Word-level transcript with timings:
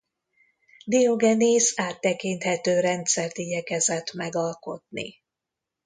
Diogenész 0.85 1.73
áttekinthető 1.79 2.79
rendszert 2.79 3.37
igyekezett 3.37 4.13
megalkotni. 4.13 5.21